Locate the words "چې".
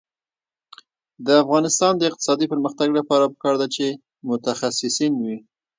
3.75-3.85